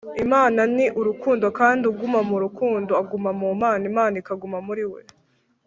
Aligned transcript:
Imana 0.25 0.61
ni 0.75 0.85
urukundo, 0.99 1.45
kandi 1.59 1.83
uguma 1.91 2.19
mu 2.29 2.37
rukundo 2.43 2.91
aguma 3.01 3.31
mu 3.39 3.49
Mana, 3.61 3.83
Imana 3.91 4.15
ikaguma 4.21 4.57
muri 4.67 4.83
we. 4.91 5.01